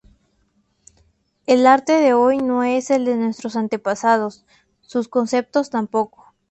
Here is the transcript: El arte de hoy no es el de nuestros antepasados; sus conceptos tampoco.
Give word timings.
El 1.45 1.67
arte 1.67 1.93
de 1.93 2.15
hoy 2.15 2.39
no 2.39 2.63
es 2.63 2.89
el 2.89 3.05
de 3.05 3.15
nuestros 3.15 3.55
antepasados; 3.55 4.47
sus 4.81 5.07
conceptos 5.07 5.69
tampoco. 5.69 6.33